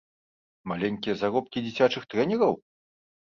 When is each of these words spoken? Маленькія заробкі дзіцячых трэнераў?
Маленькія 0.71 1.15
заробкі 1.19 1.63
дзіцячых 1.65 2.03
трэнераў? 2.13 2.57